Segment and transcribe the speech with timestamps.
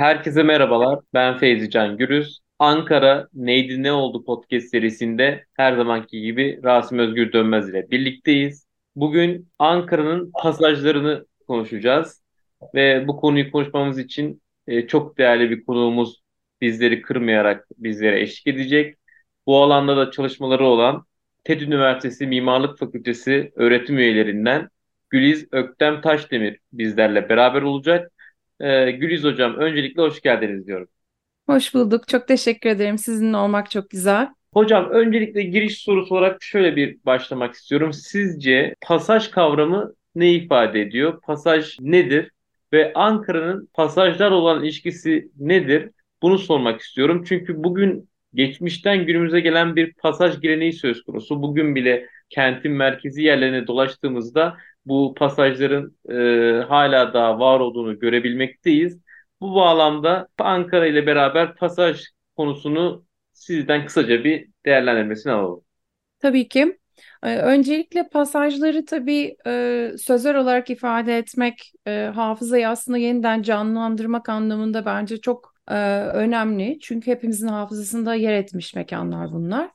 [0.00, 1.00] Herkese merhabalar.
[1.14, 2.40] Ben Feyzi Can Gürüz.
[2.58, 8.66] Ankara Neydi Ne Oldu podcast serisinde her zamanki gibi Rasim Özgür Dönmez ile birlikteyiz.
[8.96, 12.22] Bugün Ankara'nın pasajlarını konuşacağız
[12.74, 16.22] ve bu konuyu konuşmamız için e, çok değerli bir konuğumuz
[16.60, 18.96] bizleri kırmayarak bizlere eşlik edecek.
[19.46, 21.04] Bu alanda da çalışmaları olan
[21.44, 24.68] TED Üniversitesi Mimarlık Fakültesi öğretim üyelerinden
[25.10, 28.12] Güliz Öktem Taşdemir bizlerle beraber olacak.
[28.60, 30.88] Ee, Güliz Hocam öncelikle hoş geldiniz diyorum.
[31.46, 32.08] Hoş bulduk.
[32.08, 32.98] Çok teşekkür ederim.
[32.98, 34.28] Sizinle olmak çok güzel.
[34.52, 37.92] Hocam öncelikle giriş sorusu olarak şöyle bir başlamak istiyorum.
[37.92, 41.20] Sizce pasaj kavramı ne ifade ediyor?
[41.20, 42.30] Pasaj nedir?
[42.72, 45.90] Ve Ankara'nın pasajlar olan ilişkisi nedir?
[46.22, 47.24] Bunu sormak istiyorum.
[47.28, 51.42] Çünkü bugün geçmişten günümüze gelen bir pasaj geleneği söz konusu.
[51.42, 56.14] Bugün bile kentin merkezi yerlerine dolaştığımızda bu pasajların e,
[56.68, 59.00] hala daha var olduğunu görebilmekteyiz.
[59.40, 62.00] Bu bağlamda Ankara ile beraber pasaj
[62.36, 65.64] konusunu sizden kısaca bir değerlendirmesini alalım.
[66.20, 66.78] Tabii ki.
[67.22, 74.84] Ee, öncelikle pasajları tabii e, sözel olarak ifade etmek, e, hafızayı aslında yeniden canlandırmak anlamında
[74.84, 76.78] bence çok e, önemli.
[76.80, 79.70] Çünkü hepimizin hafızasında yer etmiş mekanlar bunlar.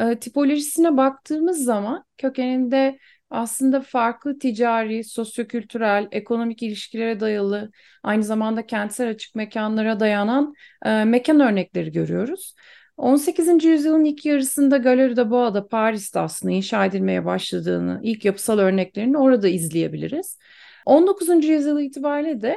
[0.00, 2.98] E, tipolojisine baktığımız zaman kökeninde
[3.30, 7.70] aslında farklı ticari, sosyokültürel, ekonomik ilişkilere dayalı,
[8.02, 12.54] aynı zamanda kentsel açık mekanlara dayanan e, mekan örnekleri görüyoruz.
[12.96, 13.68] 18.
[13.68, 19.48] yüzyılın ilk yarısında Galeri de Boğa'da Paris'te aslında inşa edilmeye başladığını, ilk yapısal örneklerini orada
[19.48, 20.38] izleyebiliriz.
[20.86, 21.48] 19.
[21.48, 22.56] yüzyıl itibariyle de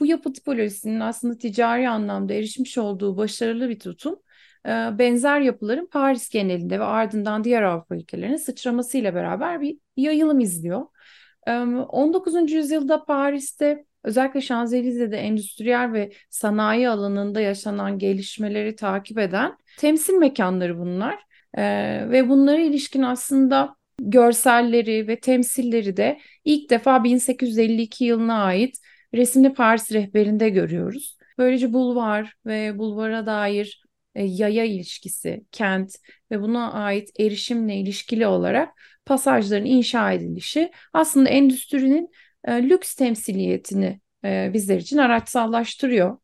[0.00, 4.16] bu yapı tipolojisinin aslında ticari anlamda erişmiş olduğu başarılı bir tutum
[4.66, 10.86] benzer yapıların Paris genelinde ve ardından diğer Avrupa ülkelerine sıçramasıyla beraber bir yayılım izliyor.
[11.46, 12.52] 19.
[12.52, 21.18] yüzyılda Paris'te özellikle Şanzelize'de endüstriyel ve sanayi alanında yaşanan gelişmeleri takip eden temsil mekanları bunlar.
[22.10, 28.78] Ve bunlara ilişkin aslında görselleri ve temsilleri de ilk defa 1852 yılına ait
[29.14, 31.18] resimli Paris rehberinde görüyoruz.
[31.38, 33.84] Böylece bulvar ve bulvara dair
[34.14, 35.94] e, yaya ilişkisi, kent
[36.30, 38.68] ve buna ait erişimle ilişkili olarak
[39.06, 42.10] pasajların inşa edilişi aslında endüstrinin
[42.44, 46.18] e, lüks temsiliyetini e, bizler için araçsallaştırıyor.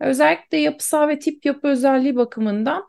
[0.00, 2.88] Özellikle yapısal ve tip yapı özelliği bakımından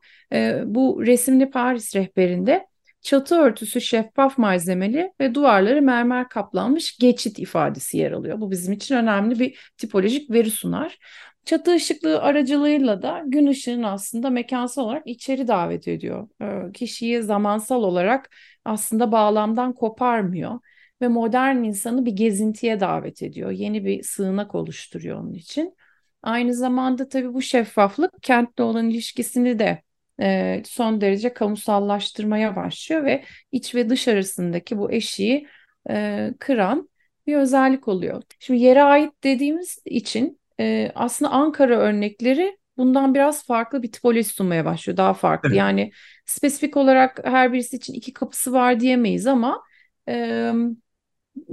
[0.65, 2.67] bu resimli Paris rehberinde
[3.03, 8.41] çatı örtüsü şeffaf malzemeli ve duvarları mermer kaplanmış geçit ifadesi yer alıyor.
[8.41, 10.97] Bu bizim için önemli bir tipolojik veri sunar.
[11.45, 16.27] Çatı ışıklığı aracılığıyla da gün ışığını aslında mekansal olarak içeri davet ediyor.
[16.41, 18.29] Ee, kişiyi zamansal olarak
[18.65, 20.59] aslında bağlamdan koparmıyor
[21.01, 23.51] ve modern insanı bir gezintiye davet ediyor.
[23.51, 25.75] Yeni bir sığınak oluşturuyor onun için.
[26.23, 29.81] Aynı zamanda tabii bu şeffaflık kentle olan ilişkisini de
[30.21, 35.47] e, son derece kamusallaştırmaya başlıyor ve iç ve dış arasındaki bu eşiği
[35.89, 36.89] e, kıran
[37.27, 38.23] bir özellik oluyor.
[38.39, 44.65] Şimdi yere ait dediğimiz için e, aslında Ankara örnekleri bundan biraz farklı bir tipoloji sunmaya
[44.65, 44.97] başlıyor.
[44.97, 45.49] Daha farklı.
[45.49, 45.57] Evet.
[45.57, 45.91] Yani
[46.25, 49.63] spesifik olarak her birisi için iki kapısı var diyemeyiz ama
[50.09, 50.51] e,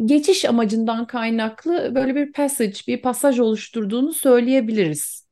[0.05, 5.31] geçiş amacından kaynaklı böyle bir passage, bir pasaj oluşturduğunu söyleyebiliriz.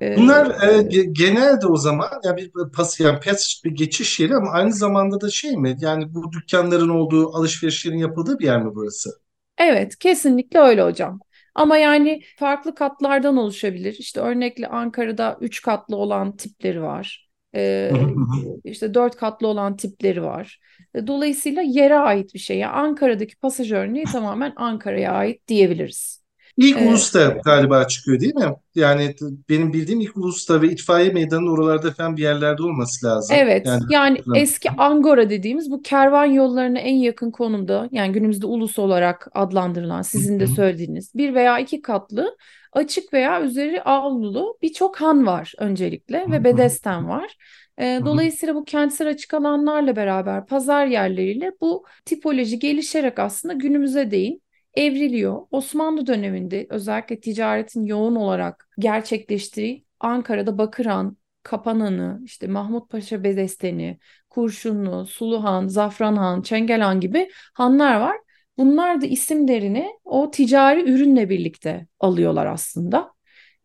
[0.00, 4.72] Bunlar e, genelde o zaman yani bir pas yani passage bir geçiş yeri ama aynı
[4.72, 5.76] zamanda da şey mi?
[5.80, 9.10] Yani bu dükkanların olduğu, alışverişlerin yapıldığı bir yer mi burası?
[9.58, 11.20] Evet, kesinlikle öyle hocam.
[11.58, 13.96] Ama yani farklı katlardan oluşabilir.
[13.98, 17.28] İşte örnekle Ankara'da üç katlı olan tipleri var.
[17.54, 18.16] Ee,
[18.64, 20.60] işte dört katlı olan tipleri var.
[21.06, 22.58] Dolayısıyla yere ait bir şey.
[22.58, 26.17] Yani Ankara'daki pasaj örneği tamamen Ankara'ya ait diyebiliriz.
[26.60, 28.52] İlk ee, Ulus'ta galiba çıkıyor değil mi?
[28.74, 29.14] Yani
[29.48, 33.36] benim bildiğim ilk Ulus'ta ve itfaiye meydanının oralarda falan bir yerlerde olması lazım.
[33.38, 38.78] Evet yani, yani eski Angora dediğimiz bu kervan yollarına en yakın konumda yani günümüzde ulus
[38.78, 42.36] olarak adlandırılan sizin de söylediğiniz bir veya iki katlı
[42.72, 47.36] açık veya üzeri avlulu birçok han var öncelikle ve bedesten var.
[47.80, 54.42] Dolayısıyla bu kentsel açık alanlarla beraber pazar yerleriyle bu tipoloji gelişerek aslında günümüze değin
[54.78, 55.42] evriliyor.
[55.50, 63.98] Osmanlı döneminde özellikle ticaretin yoğun olarak gerçekleştiği Ankara'da Bakırhan, Kapananı, işte Mahmut Paşa Bedesteni,
[64.30, 68.16] Kurşunlu, Suluhan, Zafranhan, Çengelhan gibi hanlar var.
[68.58, 73.12] Bunlar da isimlerini o ticari ürünle birlikte alıyorlar aslında.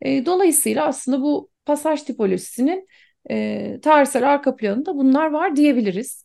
[0.00, 2.88] E, dolayısıyla aslında bu pasaj tipolojisinin
[3.30, 6.23] e, tarihsel arka planında bunlar var diyebiliriz.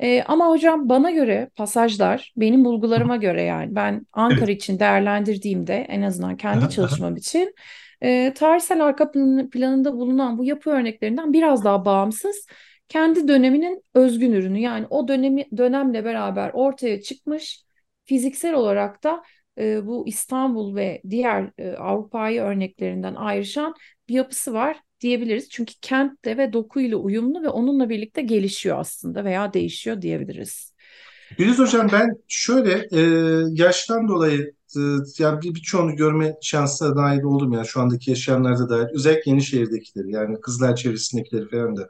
[0.00, 4.62] E, ama hocam bana göre pasajlar, benim bulgularıma göre yani ben Ankara evet.
[4.62, 7.54] için değerlendirdiğimde en azından kendi çalışmam için
[8.02, 9.10] e, tarihsel arka
[9.52, 12.46] planında bulunan bu yapı örneklerinden biraz daha bağımsız
[12.88, 14.60] kendi döneminin özgün ürünü.
[14.60, 17.64] Yani o dönemi dönemle beraber ortaya çıkmış
[18.04, 19.22] fiziksel olarak da
[19.58, 23.74] e, bu İstanbul ve diğer e, Avrupa'yı örneklerinden ayrışan
[24.08, 25.48] bir yapısı var diyebiliriz.
[25.50, 30.74] Çünkü kentte ve dokuyla uyumlu ve onunla birlikte gelişiyor aslında veya değişiyor diyebiliriz.
[31.38, 33.00] Güliz Hocam ben şöyle e,
[33.50, 34.80] yaştan dolayı e,
[35.18, 40.40] yani bir birçoğunu görme şansına dahil oldum yani şu andaki yaşayanlarda dahil özellikle Yenişehir'dekileri yani
[40.40, 41.88] Kızılay çevresindekileri falan da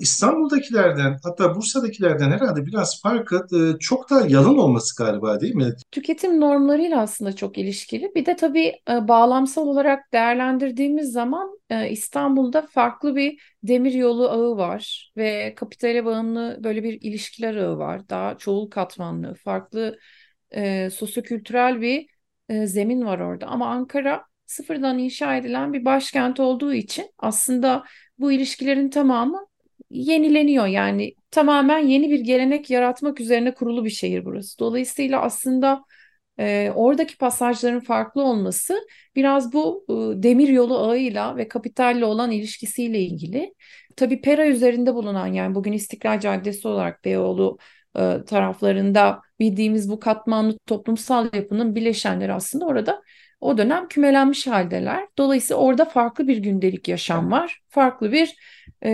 [0.00, 5.74] İstanbul'dakilerden hatta Bursa'dakilerden herhalde biraz farkı e, çok daha yalın olması galiba değil mi?
[5.92, 8.12] Tüketim normlarıyla aslında çok ilişkili.
[8.14, 14.56] Bir de tabii e, bağlamsal olarak değerlendirdiğimiz zaman e, İstanbul'da farklı bir demir yolu ağı
[14.56, 18.08] var ve kapitale bağımlı böyle bir ilişkiler ağı var.
[18.08, 19.98] Daha çoğul katmanlı, farklı
[20.50, 22.06] e, sosyokültürel bir
[22.48, 23.46] e, zemin var orada.
[23.46, 27.84] Ama Ankara sıfırdan inşa edilen bir başkent olduğu için aslında
[28.18, 29.46] bu ilişkilerin tamamı
[29.94, 30.66] yenileniyor.
[30.66, 34.58] Yani tamamen yeni bir gelenek yaratmak üzerine kurulu bir şehir burası.
[34.58, 35.84] Dolayısıyla aslında
[36.38, 38.86] e, oradaki pasajların farklı olması
[39.16, 43.54] biraz bu e, demir yolu ağıyla ve kapitalle olan ilişkisiyle ilgili.
[43.96, 47.58] Tabii Pera üzerinde bulunan yani bugün İstiklal Caddesi olarak Beyoğlu
[47.96, 53.02] e, taraflarında bildiğimiz bu katmanlı toplumsal yapının bileşenleri aslında orada
[53.44, 55.06] o dönem kümelenmiş haldeler.
[55.18, 57.60] Dolayısıyla orada farklı bir gündelik yaşam var.
[57.68, 58.36] Farklı bir
[58.84, 58.90] e,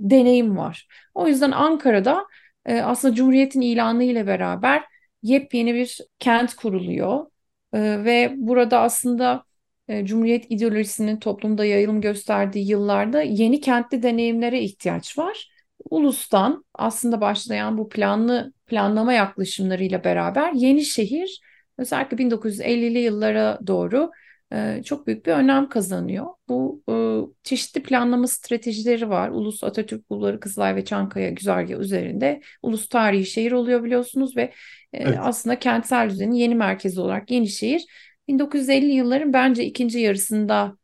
[0.00, 0.88] deneyim var.
[1.14, 2.26] O yüzden Ankara'da
[2.66, 4.84] e, aslında Cumhuriyet'in ilanı ile beraber
[5.22, 7.26] yepyeni bir kent kuruluyor.
[7.72, 9.44] E, ve burada aslında
[9.88, 15.48] e, Cumhuriyet ideolojisinin toplumda yayılım gösterdiği yıllarda yeni kentli deneyimlere ihtiyaç var.
[15.90, 21.40] Ulus'tan aslında başlayan bu planlı planlama yaklaşımlarıyla beraber yeni şehir
[21.82, 24.10] özellikle 1950'li yıllara doğru
[24.52, 26.26] e, çok büyük bir önem kazanıyor.
[26.48, 26.94] Bu e,
[27.42, 29.28] çeşitli planlama stratejileri var.
[29.28, 34.52] Ulus Atatürk Bulvarı, Kızılay ve Çankaya güzergahı üzerinde ulus tarihi şehir oluyor biliyorsunuz ve e,
[34.92, 35.18] evet.
[35.20, 37.86] aslında kentsel düzenin yeni merkezi olarak Yenişehir
[38.28, 40.76] 1950 yılların bence ikinci yarısında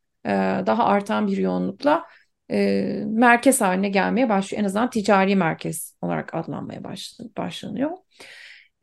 [0.65, 2.05] daha artan bir yoğunlukla
[3.05, 4.61] merkez haline gelmeye başlıyor.
[4.61, 6.83] En azından ticari merkez olarak adlanmaya
[7.37, 7.91] başlanıyor.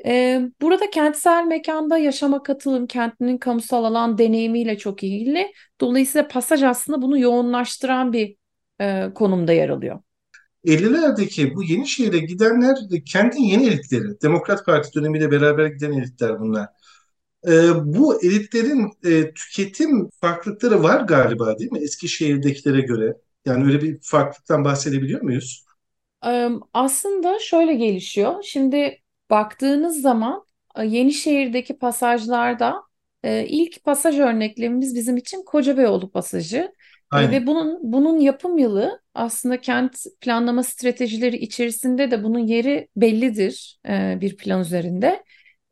[0.06, 5.52] Ee, burada kentsel mekanda yaşama katılım, kentinin kamusal alan deneyimiyle çok ilgili.
[5.80, 8.36] Dolayısıyla pasaj aslında bunu yoğunlaştıran bir
[8.80, 10.00] e, konumda yer alıyor.
[10.64, 12.76] 50'lerdeki bu yeni şehire gidenler
[13.12, 14.20] kentin yeni elitleri.
[14.22, 16.68] Demokrat Parti dönemiyle beraber giden elitler bunlar.
[17.48, 17.52] Ee,
[17.84, 21.78] bu elitlerin e, tüketim farklılıkları var galiba değil mi?
[21.78, 23.16] Eskişehir'dekilere göre.
[23.44, 25.64] Yani öyle bir farklılıktan bahsedebiliyor muyuz?
[26.74, 28.42] Aslında şöyle gelişiyor.
[28.42, 28.98] Şimdi
[29.30, 30.44] baktığınız zaman
[30.76, 32.82] e, Yenişehir'deki pasajlarda
[33.22, 36.56] e, ilk pasaj örneklemimiz bizim için Kocabeyoğlu pasajı.
[36.56, 36.72] E,
[37.10, 37.32] Aynen.
[37.32, 43.80] Ve bunun bunun yapım yılı aslında kent planlama stratejileri içerisinde de bunun yeri bellidir
[44.20, 45.24] bir plan üzerinde.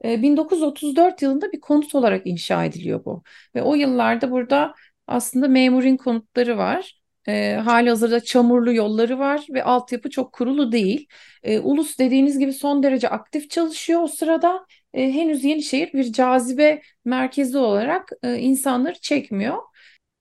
[0.04, 3.22] 1934 yılında bir konut olarak inşa ediliyor bu.
[3.54, 4.74] Ve o yıllarda burada
[5.06, 7.03] aslında memurin konutları var.
[7.28, 11.08] E, hali hazırda çamurlu yolları var ve altyapı çok kurulu değil.
[11.42, 14.66] E, Ulus dediğiniz gibi son derece aktif çalışıyor o sırada.
[14.94, 19.58] E, henüz Yenişehir bir cazibe merkezi olarak e, insanları çekmiyor.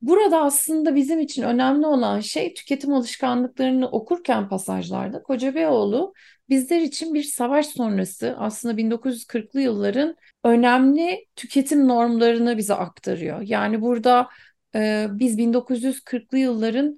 [0.02, 6.14] Burada aslında bizim için önemli olan şey tüketim alışkanlıklarını okurken pasajlarda Kocabeyoğlu
[6.50, 13.42] bizler için bir savaş sonrası aslında 1940'lı yılların önemli tüketim normlarını bize aktarıyor.
[13.42, 14.30] Yani burada
[14.76, 16.98] e, biz 1940'lı yılların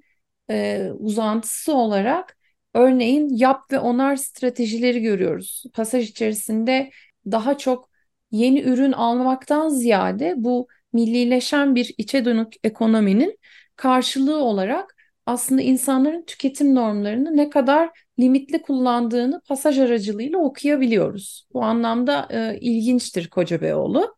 [0.50, 2.36] e, uzantısı olarak
[2.74, 5.64] örneğin yap ve onar stratejileri görüyoruz.
[5.74, 6.90] Pasaj içerisinde
[7.26, 7.90] daha çok
[8.30, 13.38] yeni ürün almaktan ziyade bu millileşen bir içe dönük ekonominin
[13.76, 21.46] karşılığı olarak aslında insanların tüketim normlarını ne kadar limitli kullandığını pasaj aracılığıyla okuyabiliyoruz.
[21.52, 24.16] Bu anlamda e, ilginçtir Kocabeyoğlu.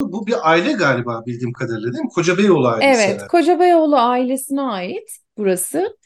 [0.00, 2.10] Bu bir aile galiba bildiğim kadarıyla değil mi?
[2.14, 3.02] Kocabeyoğlu ailesi.
[3.02, 3.28] Evet, yani.
[3.28, 5.96] Kocabeyoğlu ailesine ait burası.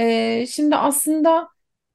[0.00, 1.48] Ee, şimdi aslında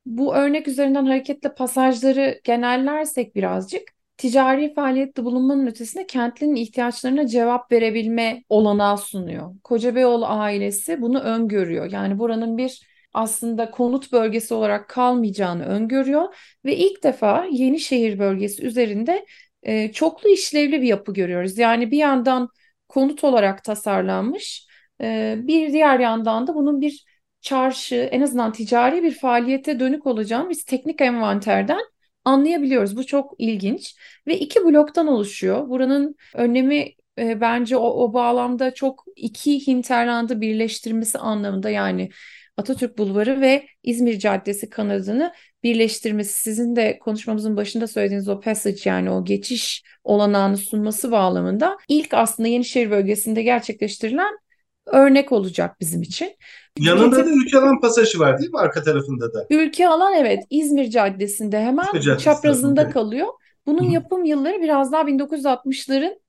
[0.05, 8.43] bu örnek üzerinden hareketle pasajları genellersek birazcık ticari faaliyette bulunmanın ötesinde kentlinin ihtiyaçlarına cevap verebilme
[8.49, 9.51] olanağı sunuyor.
[9.63, 11.91] Kocabeyoğlu ailesi bunu öngörüyor.
[11.91, 12.81] Yani buranın bir
[13.13, 16.35] aslında konut bölgesi olarak kalmayacağını öngörüyor
[16.65, 19.25] ve ilk defa Yenişehir bölgesi üzerinde
[19.65, 21.57] e, çoklu işlevli bir yapı görüyoruz.
[21.57, 22.50] Yani bir yandan
[22.89, 24.67] konut olarak tasarlanmış,
[25.01, 27.05] e, bir diğer yandan da bunun bir
[27.41, 31.81] çarşı, en azından ticari bir faaliyete dönük olacağını biz teknik envanterden
[32.25, 32.98] anlayabiliyoruz.
[32.98, 33.95] Bu çok ilginç
[34.27, 35.69] ve iki bloktan oluşuyor.
[35.69, 42.10] Buranın önemi e, bence o, o bağlamda çok iki hinterlandı birleştirmesi anlamında yani
[42.57, 45.33] Atatürk Bulvarı ve İzmir Caddesi kanadını
[45.63, 52.13] birleştirmesi sizin de konuşmamızın başında söylediğiniz o passage yani o geçiş olanağını sunması bağlamında ilk
[52.13, 54.38] aslında Yenişehir bölgesinde gerçekleştirilen
[54.85, 56.35] örnek olacak bizim için.
[56.79, 59.45] Yanında da ülke alan pasajı var değil mi arka tarafında da?
[59.50, 62.93] Ülke alan evet İzmir Caddesi'nde hemen Caddesi çaprazında tarafında.
[62.93, 63.27] kalıyor.
[63.65, 63.91] Bunun Hı.
[63.91, 66.21] yapım yılları biraz daha 1960'ların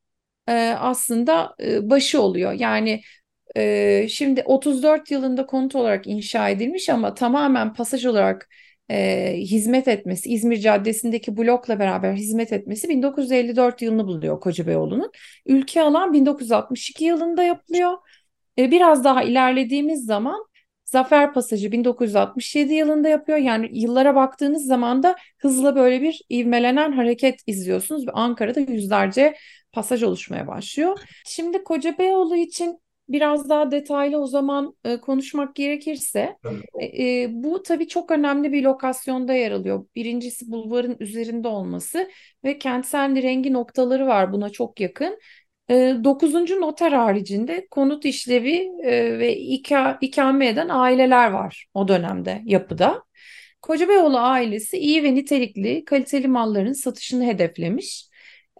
[0.48, 2.52] e, aslında e, başı oluyor.
[2.52, 3.00] Yani
[3.56, 8.48] e, şimdi 34 yılında konut olarak inşa edilmiş ama tamamen pasaj olarak
[8.90, 15.10] e, hizmet etmesi, İzmir Caddesi'ndeki blokla beraber hizmet etmesi 1954 yılını buluyor Kocabeyoğlu'nun.
[15.46, 17.92] Ülke alan 1962 yılında yapılıyor.
[18.58, 20.46] E, biraz daha ilerlediğimiz zaman
[20.84, 23.38] Zafer Pasajı 1967 yılında yapıyor.
[23.38, 29.36] Yani yıllara baktığınız zaman da hızla böyle bir ivmelenen hareket izliyorsunuz ve Ankara'da yüzlerce
[29.72, 30.98] pasaj oluşmaya başlıyor.
[31.26, 36.36] Şimdi Kocabeyoğlu için biraz daha detaylı o zaman e, konuşmak gerekirse
[36.80, 39.86] e, e, bu tabii çok önemli bir lokasyonda yer alıyor.
[39.94, 42.10] Birincisi bulvarın üzerinde olması
[42.44, 45.18] ve kentsel rengi noktaları var buna çok yakın.
[45.70, 52.42] E, dokuzuncu noter haricinde konut işlevi e, ve ika, ikame eden aileler var o dönemde
[52.44, 53.02] yapıda.
[53.62, 58.08] Kocabeyoğlu ailesi iyi ve nitelikli kaliteli malların satışını hedeflemiş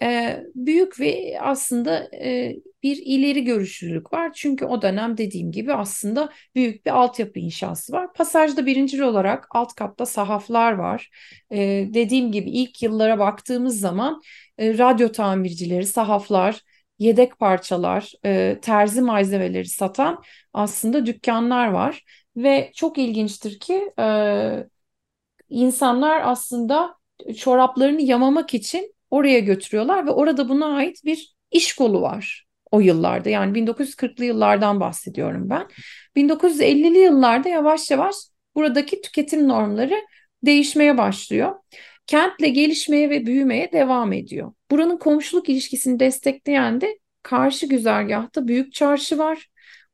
[0.03, 2.57] e, büyük ve aslında e,
[2.87, 4.33] bir ileri görüşlülük var.
[4.35, 8.13] Çünkü o dönem dediğim gibi aslında büyük bir altyapı inşası var.
[8.13, 11.11] Pasajda birincil olarak alt katta sahaflar var.
[11.51, 11.59] E,
[11.95, 14.23] dediğim gibi ilk yıllara baktığımız zaman
[14.59, 16.61] e, radyo tamircileri, sahaflar,
[16.99, 22.05] yedek parçalar, e, terzi malzemeleri satan aslında dükkanlar var.
[22.37, 24.07] Ve çok ilginçtir ki e,
[25.49, 26.97] insanlar aslında
[27.37, 32.46] çoraplarını yamamak için oraya götürüyorlar ve orada buna ait bir iş kolu var
[32.77, 33.29] o yıllarda.
[33.31, 35.69] Yani 1940'lı yıllardan bahsediyorum ben.
[36.17, 38.15] 1950'li yıllarda yavaş yavaş
[38.55, 39.95] buradaki tüketim normları
[40.43, 41.55] değişmeye başlıyor.
[42.07, 44.53] Kentle gelişmeye ve büyümeye devam ediyor.
[44.71, 49.49] Buranın komşuluk ilişkisini destekleyen de karşı güzergahta Büyük Çarşı var.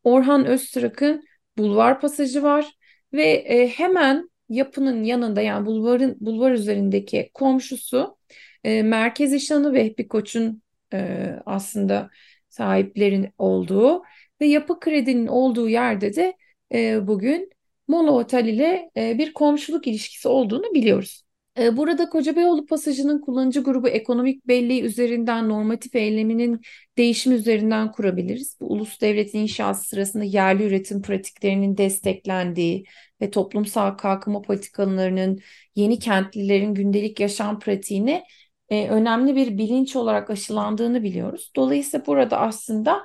[0.05, 1.25] Orhan Öztürk'ün
[1.59, 2.73] Bulvar Pasajı var
[3.13, 8.17] ve e, hemen yapının yanında yani bulvarın bulvar üzerindeki komşusu
[8.65, 10.63] e, Merkez İşhanı Vehbi Koç'un
[10.93, 12.11] e, aslında
[12.53, 14.03] sahiplerin olduğu
[14.41, 16.35] ve Yapı Kredi'nin olduğu yerde de
[16.75, 17.51] e, bugün
[17.89, 21.23] Mono Otel ile e, bir komşuluk ilişkisi olduğunu biliyoruz.
[21.59, 26.61] E, burada Kocabeyoğlu Pasajı'nın kullanıcı grubu ekonomik belleği üzerinden normatif eyleminin
[26.99, 28.57] değişimi üzerinden kurabiliriz.
[28.61, 32.85] Bu ulus devletin inşası sırasında yerli üretim pratiklerinin desteklendiği
[33.21, 35.39] ve toplumsal kalkınma politikalarının
[35.75, 38.25] yeni kentlilerin gündelik yaşam pratiğine
[38.73, 41.53] e, önemli bir bilinç olarak aşılandığını biliyoruz.
[41.57, 43.03] Dolayısıyla burada aslında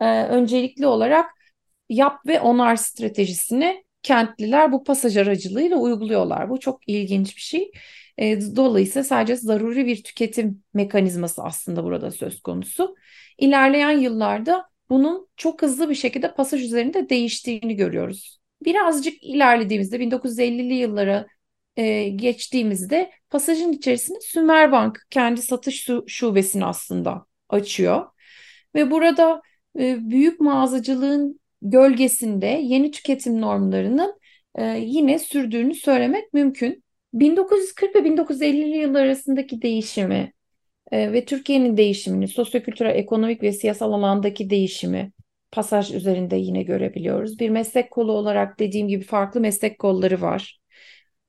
[0.00, 1.30] e, öncelikli olarak
[1.88, 6.50] yap ve onar stratejisini kentliler bu pasaj aracılığıyla uyguluyorlar.
[6.50, 7.70] Bu çok ilginç bir şey.
[8.18, 12.96] E, dolayısıyla sadece zaruri bir tüketim mekanizması aslında burada söz konusu.
[13.38, 18.38] İlerleyen yıllarda bunun çok hızlı bir şekilde pasaj üzerinde değiştiğini görüyoruz.
[18.64, 21.26] Birazcık ilerlediğimizde 1950'li yıllara
[21.76, 28.06] e, geçtiğimizde pasajın içerisinde Sümerbank kendi satış şubesini aslında açıyor.
[28.74, 29.42] Ve burada
[29.78, 34.14] e, büyük mağazacılığın gölgesinde yeni tüketim normlarının
[34.54, 36.84] e, yine sürdüğünü söylemek mümkün.
[37.14, 40.32] 1940 ve 1950'li yıllar arasındaki değişimi
[40.92, 45.12] e, ve Türkiye'nin değişimini, sosyokültürel, ekonomik ve siyasal alandaki değişimi
[45.52, 47.38] pasaj üzerinde yine görebiliyoruz.
[47.38, 50.57] Bir meslek kolu olarak dediğim gibi farklı meslek kolları var.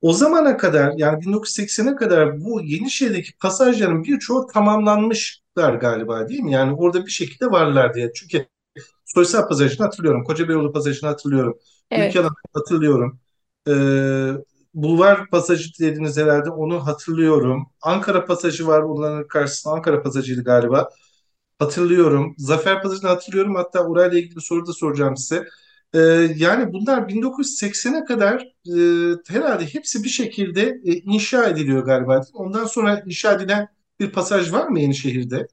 [0.02, 6.52] O zamana kadar yani 1980'e kadar bu Yenişehir'deki pasajların birçoğu tamamlanmışlar galiba değil mi?
[6.54, 8.12] Yani orada bir şekilde varlar diye.
[8.14, 8.46] Çünkü
[9.06, 10.24] Soysal Pasajı'nı hatırlıyorum.
[10.24, 11.60] Kocabeyoğlu Pasajı'nı hatırlıyorum.
[11.92, 12.16] Evet.
[12.16, 13.20] Ülke hatırlıyorum.
[13.68, 14.32] Ee,
[14.74, 17.68] Bulvar Pasajı dediniz herhalde onu hatırlıyorum.
[17.82, 20.90] Ankara Pasajı var onların karşısında Ankara Pasajı'ydı galiba.
[21.60, 22.36] Hatırlıyorum.
[22.38, 23.56] Zafer Pasajı'nı hatırlıyorum.
[23.56, 25.46] Hatta orayla ilgili bir soru da soracağım size.
[25.94, 26.00] Ee,
[26.36, 32.22] yani bunlar 1980'e kadar e, herhalde hepsi bir şekilde e, inşa ediliyor galiba.
[32.34, 33.68] Ondan sonra inşa edilen
[34.00, 35.48] bir pasaj var mı Yenişehir'de?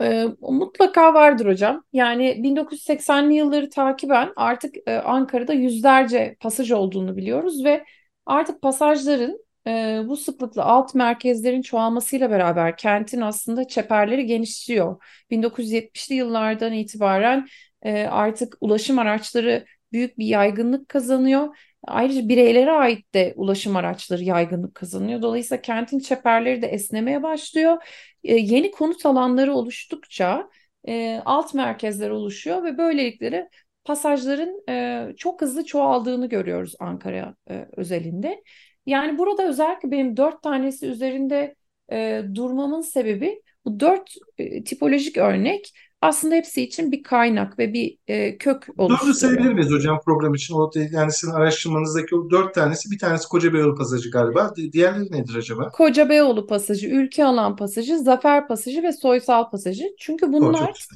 [0.00, 1.84] E, mutlaka vardır hocam.
[1.92, 7.84] Yani 1980'li yılları takiben artık e, Ankara'da yüzlerce pasaj olduğunu biliyoruz ve
[8.26, 15.02] artık pasajların e, bu sıklıkla alt merkezlerin çoğalmasıyla beraber kentin aslında çeperleri genişliyor.
[15.30, 17.48] 1970'li yıllardan itibaren
[17.84, 21.56] e, artık ulaşım araçları büyük bir yaygınlık kazanıyor.
[21.86, 25.22] Ayrıca bireylere ait de ulaşım araçları yaygınlık kazanıyor.
[25.22, 27.76] Dolayısıyla kentin çeperleri de esnemeye başlıyor.
[28.24, 30.48] E, yeni konut alanları oluştukça
[30.88, 33.48] e, alt merkezler oluşuyor ve böylelikle
[33.84, 38.42] pasajların e, çok hızlı çoğaldığını görüyoruz Ankara e, özelinde.
[38.86, 41.54] Yani burada özellikle benim dört tanesi üzerinde
[41.92, 45.72] e, durmamın sebebi bu dört e, tipolojik örnek
[46.04, 49.14] aslında hepsi için bir kaynak ve bir e, kök oluşturuyor.
[49.14, 50.54] Dördü sayabilir miyiz hocam program için?
[50.54, 54.54] O, yani sizin araştırmanızdaki o dört tanesi, bir tanesi Kocabeyoğlu pasajı galiba.
[54.72, 55.70] Diğerleri nedir acaba?
[55.70, 59.84] Kocabeyoğlu pasajı, Ülke Alan pasajı, Zafer pasajı ve Soysal pasajı.
[59.98, 60.86] Çünkü bunlar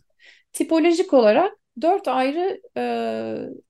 [0.53, 2.83] tipolojik olarak dört ayrı e,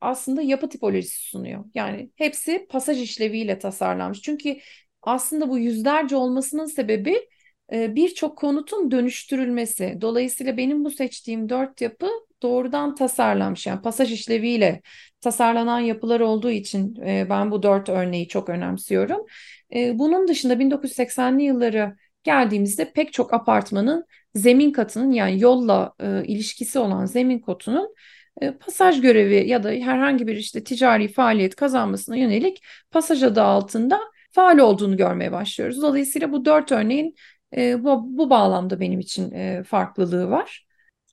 [0.00, 1.64] aslında yapı tipolojisi sunuyor.
[1.74, 4.22] Yani hepsi pasaj işleviyle tasarlanmış.
[4.22, 4.56] Çünkü
[5.02, 7.28] aslında bu yüzlerce olmasının sebebi
[7.72, 9.98] birçok konutun dönüştürülmesi.
[10.00, 12.08] Dolayısıyla benim bu seçtiğim dört yapı
[12.42, 13.66] doğrudan tasarlanmış.
[13.66, 14.82] Yani pasaj işleviyle
[15.20, 19.26] tasarlanan yapılar olduğu için e, ben bu dört örneği çok önemsiyorum.
[19.74, 26.78] E, bunun dışında 1980'li yılları geldiğimizde pek çok apartmanın zemin katının yani yolla e, ilişkisi
[26.78, 27.94] olan zemin kotunun
[28.40, 34.00] e, pasaj görevi ya da herhangi bir işte ticari faaliyet kazanmasına yönelik pasaj adı altında
[34.30, 35.82] faal olduğunu görmeye başlıyoruz.
[35.82, 37.14] Dolayısıyla bu dört örneğin
[37.56, 40.66] e, bu, bu bağlamda benim için e, farklılığı var.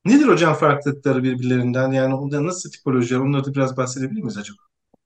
[0.06, 1.92] Nedir hocam farklılıkları birbirlerinden?
[1.92, 3.20] Yani onda nasıl tipolojiler?
[3.20, 4.58] Onları da biraz bahsedebilir miyiz acaba?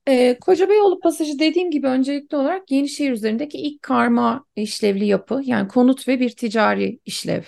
[0.07, 6.07] E, Kocabeyoğlu pasajı dediğim gibi öncelikli olarak Yenişehir üzerindeki ilk karma işlevli yapı yani konut
[6.07, 7.43] ve bir ticari işlev.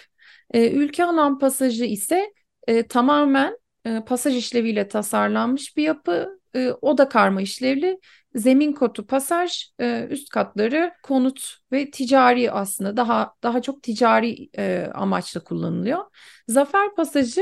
[0.54, 2.34] E, Ülke Alan pasajı ise
[2.67, 6.39] e, tamamen e, pasaj işleviyle tasarlanmış bir yapı.
[6.56, 8.00] E, o da karma işlevli.
[8.36, 14.88] Zemin kotu pasaj, e, üst katları konut ve ticari aslında daha daha çok ticari e,
[14.94, 16.00] amaçla kullanılıyor.
[16.48, 17.41] Zafer pasajı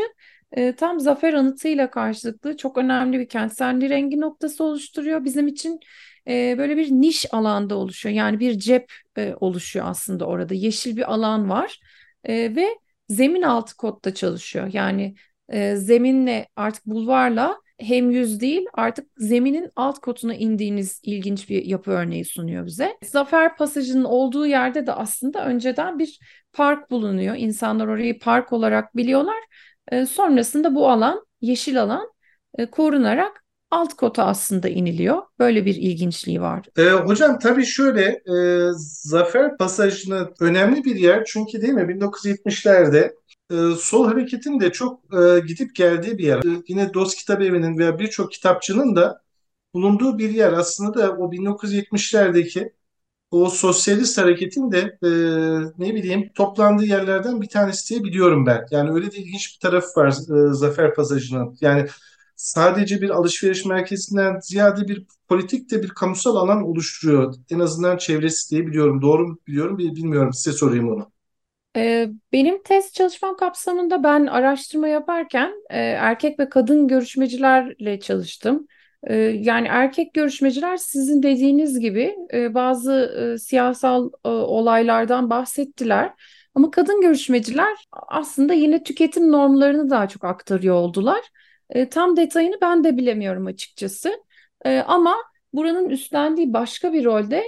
[0.52, 5.26] e, tam zafer anıtıyla karşılıklı çok önemli bir kentsel rengi noktası oluşturuyor.
[5.26, 5.80] Bizim için
[6.28, 8.16] e, böyle bir niş alanda oluşuyor.
[8.16, 8.94] Yani bir cep
[9.40, 10.54] oluşuyor aslında orada.
[10.54, 11.80] Yeşil bir alan var
[12.28, 12.68] ve
[13.10, 14.70] zemin altı kodda çalışıyor.
[14.74, 15.16] Yani
[15.76, 22.26] zeminle artık bulvarla hem yüz değil artık zeminin alt kotuna indiğiniz ilginç bir yapı örneği
[22.26, 22.98] sunuyor bize.
[23.04, 26.20] Zafer Pasajı'nın olduğu yerde de aslında önceden bir
[26.54, 27.36] park bulunuyor.
[27.38, 29.44] İnsanlar orayı park olarak biliyorlar.
[29.92, 32.12] E, sonrasında bu alan, yeşil alan
[32.58, 35.22] e, korunarak alt kota aslında iniliyor.
[35.40, 36.66] Böyle bir ilginçliği var.
[36.78, 38.68] E, hocam tabii şöyle e,
[39.04, 43.14] Zafer Pasajı'nın önemli bir yer çünkü değil mi 1970'lerde
[43.52, 46.38] e, sol hareketin de çok e, gidip geldiği bir yer.
[46.38, 49.22] E, yine Dost Kitap Evi'nin veya birçok kitapçının da
[49.74, 50.54] bulunduğu bir yer.
[50.54, 52.74] Aslında da o 1970'lerdeki
[53.32, 55.10] o sosyalist hareketin de e,
[55.78, 58.66] ne bileyim toplandığı yerlerden bir tanesi diye biliyorum ben.
[58.72, 61.58] Yani öyle de ilginç bir tarafı var e, Zafer Pasajı'nın.
[61.62, 61.88] Yani
[62.36, 67.36] sadece bir alışveriş merkezinden ziyade bir politik de bir kamusal alan oluşturuyor.
[67.50, 69.02] En azından çevresi diye biliyorum.
[69.02, 70.34] Doğru mu biliyorum bilmiyorum.
[70.34, 71.12] Size sorayım onu.
[71.80, 78.68] Ee, benim test çalışmam kapsamında ben araştırma yaparken e, erkek ve kadın görüşmecilerle çalıştım.
[79.04, 82.94] E, yani erkek görüşmeciler sizin dediğiniz gibi e, bazı
[83.34, 86.12] e, siyasal olaylardan bahsettiler.
[86.56, 91.22] Ama kadın görüşmeciler aslında yine tüketim normlarını daha çok aktarıyor oldular.
[91.92, 94.24] Tam detayını ben de bilemiyorum açıkçası.
[94.86, 95.16] Ama
[95.54, 97.44] buranın üstlendiği başka bir rolde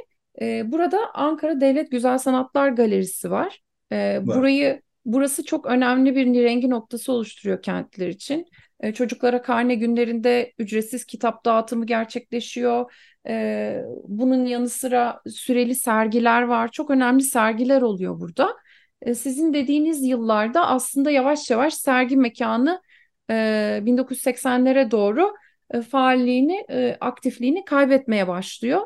[0.65, 3.61] burada Ankara Devlet Güzel Sanatlar Galerisi var.
[3.91, 8.47] E, burayı burası çok önemli bir rengi noktası oluşturuyor kentler için.
[8.79, 12.93] E, çocuklara karne günlerinde ücretsiz kitap dağıtımı gerçekleşiyor.
[13.27, 16.71] E, bunun yanı sıra süreli sergiler var.
[16.71, 18.57] Çok önemli sergiler oluyor burada.
[19.01, 22.81] E, sizin dediğiniz yıllarda aslında yavaş yavaş sergi mekanı
[23.29, 25.33] e, 1980'lere doğru
[25.73, 28.81] e, faalliğini, e, aktifliğini kaybetmeye başlıyor.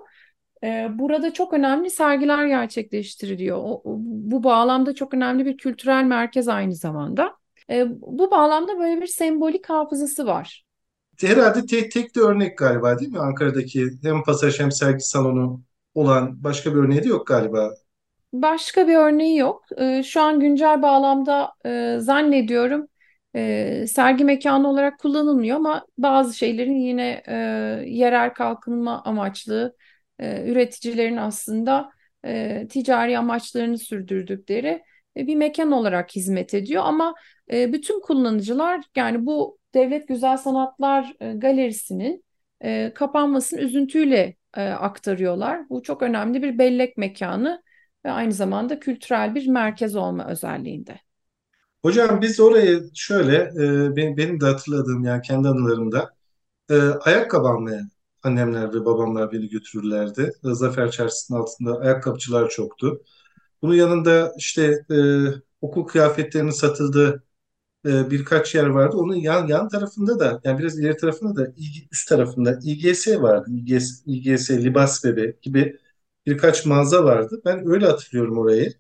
[0.66, 3.60] E, burada çok önemli sergiler gerçekleştiriliyor.
[3.86, 7.36] Bu bağlamda çok önemli bir kültürel merkez aynı zamanda.
[7.70, 10.66] E, bu bağlamda böyle bir sembolik hafızası var.
[11.22, 13.20] Herhalde tek, tek de örnek galiba değil mi?
[13.20, 15.62] Ankara'daki hem pasaj hem sergi salonu
[15.94, 17.72] olan başka bir örneği de yok galiba.
[18.34, 19.64] Başka bir örneği yok.
[19.78, 22.88] E, şu an güncel bağlamda e, zannediyorum
[23.36, 27.36] e, sergi mekanı olarak kullanılmıyor ama bazı şeylerin yine e,
[27.86, 29.76] yerel kalkınma amaçlı
[30.20, 31.90] e, üreticilerin aslında
[32.26, 34.84] e, ticari amaçlarını sürdürdükleri
[35.18, 37.16] e, bir mekan olarak hizmet ediyor ama
[37.52, 42.24] e, bütün kullanıcılar yani bu Devlet Güzel Sanatlar e, Galerisi'nin
[42.62, 45.70] e, kapanmasını üzüntüyle e, aktarıyorlar.
[45.70, 47.64] Bu çok önemli bir bellek mekanı
[48.06, 51.00] ve aynı zamanda kültürel bir merkez olma özelliğinde.
[51.82, 56.10] Hocam biz orayı şöyle, e, benim, benim de hatırladığım yani kendi anılarımda
[56.70, 57.82] e, ayakkabı almaya
[58.26, 60.32] annemler ve babamlar beni götürürlerdi.
[60.44, 63.02] Zafer Çarşısı'nın altında ayakkabıcılar çoktu.
[63.62, 64.98] Bunun yanında işte e,
[65.62, 67.24] okul kıyafetlerinin satıldığı
[67.88, 68.98] e, birkaç yer vardı.
[68.98, 71.54] Onun yan yan tarafında da yani biraz ileri tarafında da
[71.92, 73.52] üst tarafında İGS vardı.
[73.52, 75.80] İGS, İGS Libas Bebe gibi
[76.26, 77.42] birkaç mağaza vardı.
[77.46, 78.74] Ben öyle hatırlıyorum orayı.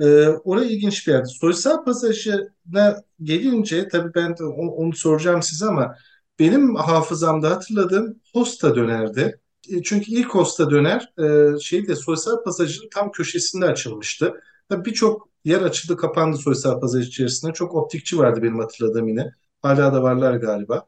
[0.00, 1.28] E, orası ilginç bir yerdi.
[1.28, 5.96] Soysal pasajına gelince tabii ben de onu, onu soracağım size ama
[6.38, 9.40] benim hafızamda hatırladığım Hosta dönerdi.
[9.68, 14.34] E, çünkü ilk Hosta döner e, şeyde Soysal Pasajı'nın tam köşesinde açılmıştı.
[14.70, 17.52] Birçok yer açıldı kapandı Soysal Pasaj içerisinde.
[17.52, 19.32] Çok optikçi vardı benim hatırladığım yine.
[19.62, 20.86] Hala da varlar galiba.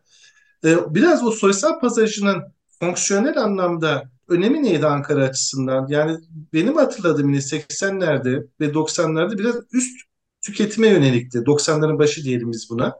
[0.65, 2.43] E, biraz o Soysal Pasajı'nın
[2.81, 5.87] fonksiyonel anlamda önemi neydi Ankara açısından?
[5.89, 6.19] Yani
[6.53, 10.01] benim hatırladığım yine 80'lerde ve 90'larda biraz üst
[10.43, 11.47] tüketime yönelikti.
[11.47, 12.97] 90'ların başı diyelim biz buna.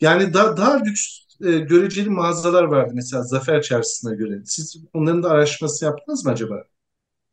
[0.00, 4.42] Yani daha, daha lüks e, göreceli mağazalar vardı mesela Zafer Çarşısı'na göre.
[4.44, 6.64] Siz onların da araştırması yaptınız mı acaba?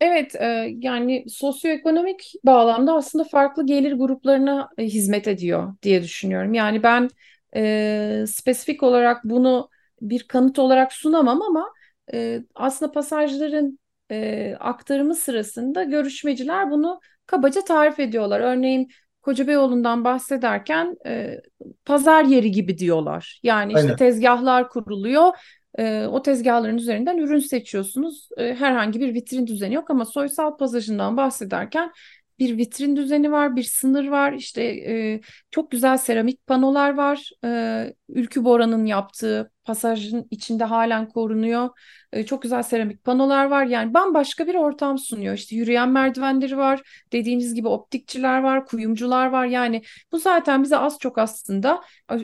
[0.02, 0.46] Evet, e,
[0.80, 6.54] yani sosyoekonomik bağlamda aslında farklı gelir gruplarına e, hizmet ediyor diye düşünüyorum.
[6.54, 7.10] Yani ben
[7.56, 9.70] e, spesifik olarak bunu
[10.02, 11.74] bir kanıt olarak sunamam ama
[12.14, 13.80] e, aslında pasajların
[14.12, 18.40] e, aktarımı sırasında görüşmeciler bunu kabaca tarif ediyorlar.
[18.40, 18.92] Örneğin
[19.30, 21.42] Kocabeyoğlu'ndan bahsederken e,
[21.86, 23.40] pazar yeri gibi diyorlar.
[23.44, 23.96] Yani işte Aynen.
[23.96, 25.32] tezgahlar kuruluyor.
[25.78, 28.30] E, o tezgahların üzerinden ürün seçiyorsunuz.
[28.38, 31.92] E, herhangi bir vitrin düzeni yok ama soysal pasajından bahsederken
[32.40, 34.34] bir vitrin düzeni var, bir sınır var.
[34.34, 37.30] İşte e, çok güzel seramik panolar var.
[37.46, 41.70] E, Ülkü Bora'nın yaptığı pasajın içinde halen korunuyor.
[42.14, 43.66] E, çok güzel seramik panolar var.
[43.66, 45.34] Yani bambaşka bir ortam sunuyor.
[45.34, 47.04] İşte yürüyen merdivenleri var.
[47.12, 49.46] Dediğiniz gibi optikçiler var, kuyumcular var.
[49.46, 51.82] Yani bu zaten bize az çok aslında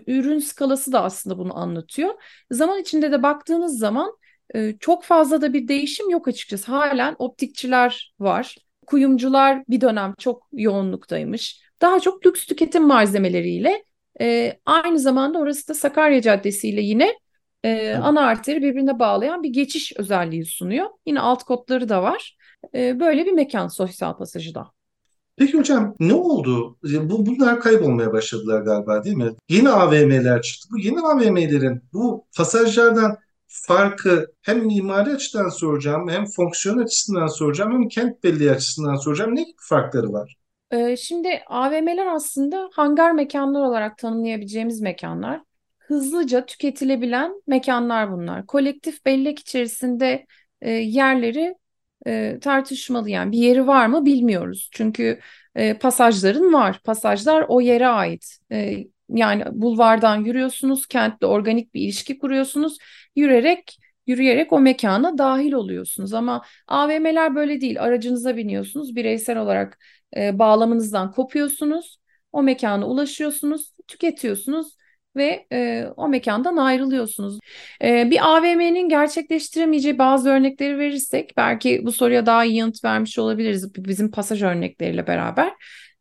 [0.07, 2.13] ürün skalası da aslında bunu anlatıyor.
[2.51, 4.17] Zaman içinde de baktığınız zaman
[4.79, 6.71] çok fazla da bir değişim yok açıkçası.
[6.71, 8.55] Halen optikçiler var.
[8.87, 11.61] Kuyumcular bir dönem çok yoğunluktaymış.
[11.81, 13.83] Daha çok lüks tüketim malzemeleriyle
[14.21, 17.13] e, aynı zamanda orası da Sakarya Caddesi ile yine
[17.65, 20.85] e, ana arteri birbirine bağlayan bir geçiş özelliği sunuyor.
[21.05, 22.37] Yine alt kodları da var.
[22.75, 24.71] E, böyle bir mekan sosyal pasajı da.
[25.37, 26.77] Peki hocam ne oldu?
[26.83, 29.31] Bu bunlar kaybolmaya başladılar galiba değil mi?
[29.49, 30.67] Yeni AVM'ler çıktı.
[30.71, 37.87] Bu yeni AVM'lerin bu pasajlardan farkı hem mimari açıdan soracağım hem fonksiyon açısından soracağım hem
[37.87, 39.35] kent belleği açısından soracağım.
[39.35, 40.35] Ne gibi farkları var?
[40.71, 45.41] Ee, şimdi AVM'ler aslında hangar mekanlar olarak tanımlayabileceğimiz mekanlar.
[45.87, 48.45] Hızlıca tüketilebilen mekanlar bunlar.
[48.47, 50.25] Kolektif bellek içerisinde
[50.61, 51.55] e, yerleri
[52.07, 54.69] e, tartışmalı yani bir yeri var mı bilmiyoruz.
[54.73, 55.19] Çünkü
[55.55, 56.79] e, pasajların var.
[56.83, 58.37] Pasajlar o yere ait.
[58.51, 58.77] E,
[59.09, 62.77] yani bulvardan yürüyorsunuz, kentle organik bir ilişki kuruyorsunuz.
[63.15, 66.13] Yürüyerek yürüyerek o mekana dahil oluyorsunuz.
[66.13, 67.81] Ama AVM'ler böyle değil.
[67.83, 69.79] Aracınıza biniyorsunuz, bireysel olarak
[70.17, 71.97] e, bağlamınızdan kopuyorsunuz.
[72.31, 74.75] O mekana ulaşıyorsunuz, tüketiyorsunuz
[75.15, 77.39] ve e, o mekandan ayrılıyorsunuz.
[77.83, 83.75] E, bir AVM'nin gerçekleştiremeyeceği bazı örnekleri verirsek belki bu soruya daha iyi yanıt vermiş olabiliriz
[83.75, 85.51] bizim pasaj örnekleriyle beraber.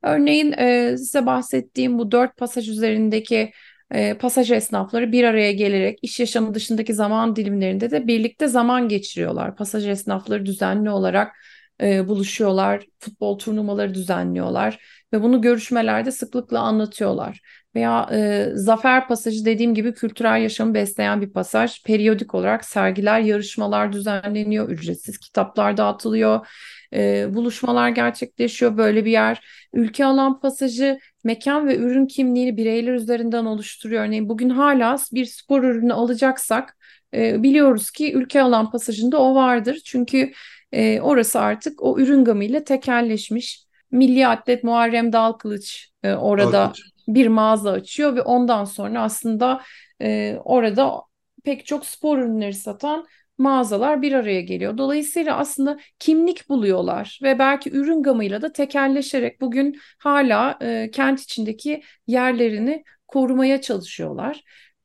[0.03, 3.53] Örneğin e, size bahsettiğim bu dört pasaj üzerindeki
[3.91, 9.57] e, pasaj esnafları bir araya gelerek iş yaşamı dışındaki zaman dilimlerinde de birlikte zaman geçiriyorlar.
[9.57, 11.33] Pasaj esnafları düzenli olarak
[11.81, 14.79] e, buluşuyorlar, futbol turnuvaları düzenliyorlar
[15.13, 17.41] ve bunu görüşmelerde sıklıkla anlatıyorlar.
[17.75, 21.83] Veya e, Zafer Pasajı dediğim gibi kültürel yaşamı besleyen bir pasaj.
[21.83, 26.47] Periyodik olarak sergiler, yarışmalar düzenleniyor, ücretsiz kitaplar dağıtılıyor,
[26.93, 28.77] e, buluşmalar gerçekleşiyor.
[28.77, 29.47] Böyle bir yer.
[29.73, 34.05] Ülke alan pasajı mekan ve ürün kimliğini bireyler üzerinden oluşturuyor.
[34.05, 36.77] Örneğin bugün hala bir spor ürünü alacaksak
[37.15, 39.81] e, biliyoruz ki ülke alan pasajında o vardır.
[39.85, 40.33] Çünkü
[40.73, 43.65] e, orası artık o ürün gamıyla tekelleşmiş.
[43.91, 46.94] Milli atlet Muharrem Dalkılıç e, orada Dalkılıç.
[47.09, 49.63] Bir mağaza açıyor ve ondan sonra aslında
[50.03, 51.03] e, orada
[51.45, 53.07] pek çok spor ürünleri satan
[53.39, 54.79] mağazalar bir araya geliyor.
[54.79, 61.83] Dolayısıyla aslında kimlik buluyorlar ve belki ürün gamıyla da tekelleşerek bugün hala e, kent içindeki
[62.07, 64.45] yerlerini korumaya çalışıyorlar.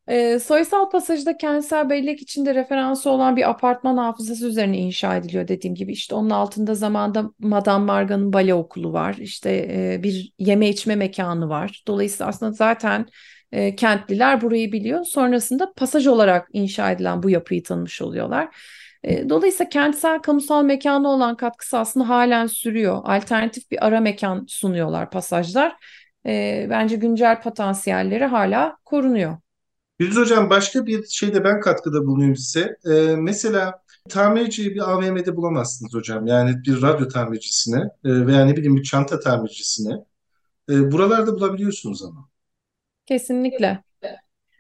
[0.10, 5.76] E, soysal pasajda kentsel bellek içinde referansı olan bir apartman hafızası üzerine inşa ediliyor dediğim
[5.76, 5.92] gibi.
[5.92, 9.16] İşte onun altında zamanda Madame Marga'nın bale okulu var.
[9.20, 11.84] İşte e, bir yeme içme mekanı var.
[11.88, 13.06] Dolayısıyla aslında zaten
[13.52, 15.04] e, kentliler burayı biliyor.
[15.04, 18.56] Sonrasında pasaj olarak inşa edilen bu yapıyı tanımış oluyorlar.
[19.04, 23.02] E, dolayısıyla kentsel kamusal mekanı olan katkısı aslında halen sürüyor.
[23.04, 25.76] Alternatif bir ara mekan sunuyorlar pasajlar.
[26.26, 29.38] E, bence güncel potansiyelleri hala korunuyor.
[30.00, 32.78] Yüz Hocam başka bir şeyde ben katkıda bulunayım size.
[32.86, 36.28] Ee, mesela tamirciyi bir AVM'de bulamazsınız hocam.
[36.28, 39.94] Yani bir radyo tamircisine e, veya ne bileyim bir çanta tamircisine.
[40.70, 42.30] E, buralarda bulabiliyorsunuz ama.
[43.06, 43.84] Kesinlikle.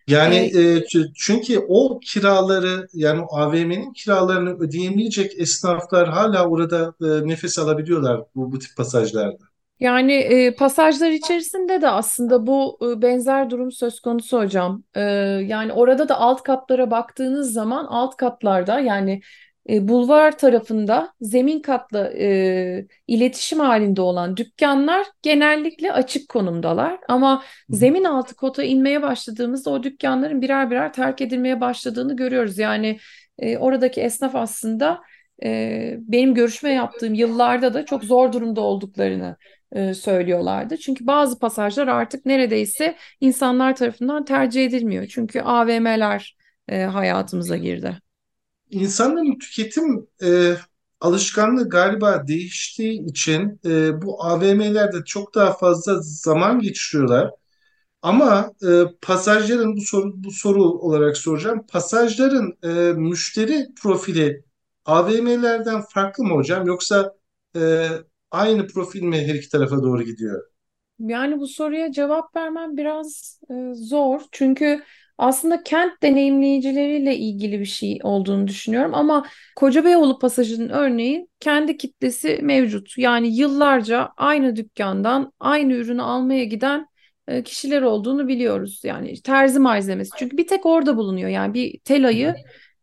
[0.07, 7.59] Yani e, çünkü o kiraları yani o AVM'nin kiralarını ödeyemeyecek esnaflar hala orada e, nefes
[7.59, 9.48] alabiliyorlar bu, bu tip pasajlarda.
[9.79, 14.83] Yani e, pasajlar içerisinde de aslında bu e, benzer durum söz konusu hocam.
[14.95, 15.01] E,
[15.47, 19.21] yani orada da alt katlara baktığınız zaman alt katlarda yani
[19.69, 26.99] e, bulvar tarafında zemin katlı e, iletişim halinde olan dükkanlar genellikle açık konumdalar.
[27.07, 32.57] Ama zemin altı kota inmeye başladığımızda o dükkanların birer birer terk edilmeye başladığını görüyoruz.
[32.57, 32.99] Yani
[33.39, 35.01] e, oradaki esnaf aslında
[35.43, 39.37] e, benim görüşme yaptığım yıllarda da çok zor durumda olduklarını
[39.71, 40.77] e, söylüyorlardı.
[40.77, 45.07] Çünkü bazı pasajlar artık neredeyse insanlar tarafından tercih edilmiyor.
[45.07, 47.99] Çünkü AVM'ler e, hayatımıza girdi.
[48.69, 50.53] İnsanların tüketim e,
[51.01, 57.31] alışkanlığı galiba değiştiği için e, bu AVM'lerde çok daha fazla zaman geçiriyorlar.
[58.01, 61.65] Ama e, pasajların bu soru bu soru olarak soracağım.
[61.67, 64.43] Pasajların e, müşteri profili
[64.85, 67.15] AVM'lerden farklı mı hocam yoksa
[67.55, 67.89] e,
[68.31, 70.43] aynı profil mi her iki tarafa doğru gidiyor?
[70.99, 74.21] Yani bu soruya cevap vermem biraz e, zor.
[74.31, 74.83] Çünkü
[75.17, 78.93] aslında kent deneyimleyicileriyle ilgili bir şey olduğunu düşünüyorum.
[78.95, 82.97] Ama Kocabeyoğlu pasajının örneğin kendi kitlesi mevcut.
[82.97, 86.87] Yani yıllarca aynı dükkandan aynı ürünü almaya giden
[87.27, 88.81] e, kişiler olduğunu biliyoruz.
[88.83, 90.11] Yani terzi malzemesi.
[90.17, 91.29] Çünkü bir tek orada bulunuyor.
[91.29, 92.35] Yani bir telayı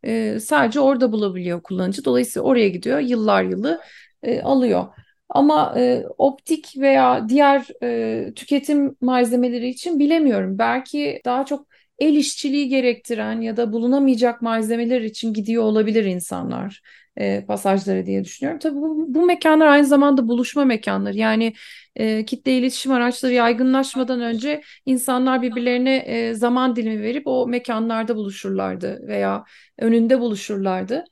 [0.03, 2.05] e, sadece orada bulabiliyor kullanıcı.
[2.05, 2.99] Dolayısıyla oraya gidiyor.
[2.99, 3.81] Yıllar yılı
[4.23, 4.85] e, alıyor.
[5.29, 10.57] Ama e, optik veya diğer e, tüketim malzemeleri için bilemiyorum.
[10.59, 11.67] Belki daha çok
[11.99, 16.81] el işçiliği gerektiren ya da bulunamayacak malzemeler için gidiyor olabilir insanlar
[17.17, 18.59] e, pasajları diye düşünüyorum.
[18.59, 21.17] Tabii bu, bu mekanlar aynı zamanda buluşma mekanları.
[21.17, 21.53] Yani
[21.95, 29.07] e, kitle iletişim araçları yaygınlaşmadan önce insanlar birbirlerine e, zaman dilimi verip o mekanlarda buluşurlardı
[29.07, 29.43] veya
[29.79, 31.03] önünde buluşurlardı.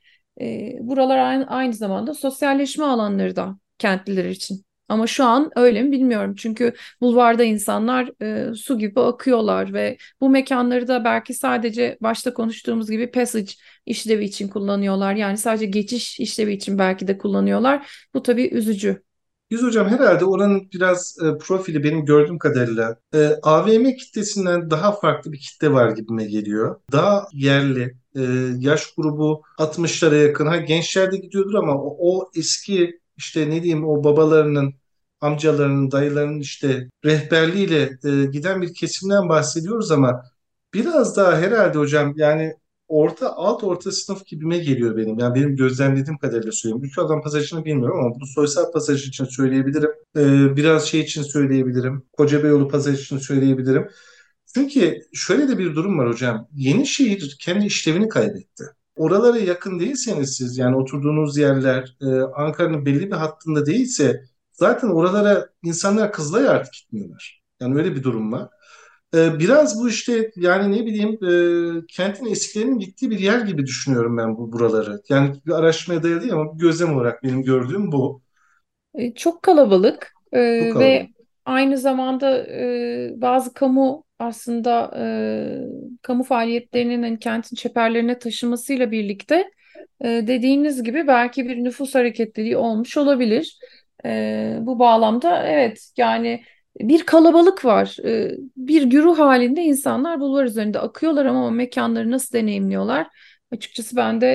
[0.42, 4.66] E, buralar aynı, aynı zamanda sosyalleşme alanları da kentliler için.
[4.90, 6.36] Ama şu an öyle mi bilmiyorum.
[6.38, 12.90] Çünkü bulvarda insanlar e, su gibi akıyorlar ve bu mekanları da belki sadece başta konuştuğumuz
[12.92, 13.52] gibi passage
[13.86, 15.16] işlevi için kullanıyorlar.
[15.16, 17.92] Yani sadece geçiş işlevi için belki de kullanıyorlar.
[18.14, 19.06] Bu tabii üzücü.
[19.50, 25.32] Yüz hocam herhalde oranın biraz e, profili benim gördüğüm kadarıyla e, AVM kitlesinden daha farklı
[25.32, 26.82] bir kitle var gibime geliyor.
[26.92, 28.22] Daha yerli, e,
[28.60, 30.46] yaş grubu 60'lara yakın.
[30.46, 34.74] Ha gençler de gidiyordur ama o, o eski işte ne diyeyim o babalarının,
[35.22, 40.24] amcalarının, dayılarının işte rehberliğiyle e, giden bir kesimden bahsediyoruz ama
[40.74, 42.54] biraz daha herhalde hocam yani
[42.88, 45.20] orta alt orta sınıf gibime geliyor benim.
[45.20, 46.86] Yani benim gözlemlediğim kadarıyla söyleyeyim.
[46.86, 49.92] Ülke adam pasajını bilmiyorum ama bu soysal pasaj için söyleyebilirim.
[50.18, 52.04] Ee, biraz şey için söyleyebilirim.
[52.14, 53.90] Kocabeyoğlu pasaj için söyleyebilirim.
[54.54, 56.48] Çünkü şöyle de bir durum var hocam.
[56.54, 58.64] Yenişehir kendi işlevini kaybetti.
[58.96, 65.50] Oralara yakın değilseniz siz yani oturduğunuz yerler e, Ankara'nın belli bir hattında değilse zaten oralara
[65.64, 67.44] insanlar Kızılay'a artık gitmiyorlar.
[67.60, 68.50] Yani öyle bir durum var.
[69.16, 71.20] E, biraz bu işte yani ne bileyim
[71.82, 75.02] e, kentin eskilerinin gittiği bir yer gibi düşünüyorum ben bu buraları.
[75.10, 78.22] Yani bir araştırmaya dayalı değil ama bir gözlem olarak benim gördüğüm bu.
[78.94, 80.80] E, çok kalabalık, e, çok kalabalık.
[80.80, 81.10] ve
[81.46, 89.52] aynı zamanda e, bazı kamu aslında e, kamu faaliyetlerinin hani kentin çeperlerine taşımasıyla birlikte
[90.02, 93.60] e, dediğiniz gibi belki bir nüfus hareketliliği olmuş olabilir.
[94.06, 96.44] E, bu bağlamda evet yani
[96.80, 97.98] bir kalabalık var.
[98.06, 103.08] E, bir güruh halinde insanlar bulvar üzerinde akıyorlar ama mekanları nasıl deneyimliyorlar?
[103.52, 104.28] Açıkçası ben de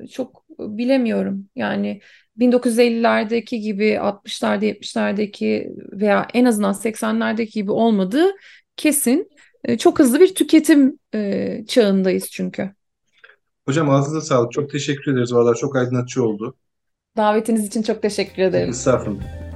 [0.00, 1.48] e, çok bilemiyorum.
[1.56, 2.00] Yani
[2.36, 8.30] 1950'lerdeki gibi 60'larda 70'lerdeki veya en azından 80'lerdeki gibi olmadığı
[8.78, 9.30] kesin.
[9.64, 12.70] E, çok hızlı bir tüketim e, çağındayız çünkü.
[13.66, 14.52] Hocam ağzınıza sağlık.
[14.52, 15.34] Çok teşekkür ederiz.
[15.34, 16.56] Valla çok aydınlatıcı oldu.
[17.16, 18.70] Davetiniz için çok teşekkür ederim.
[18.70, 19.47] Estağfurullah.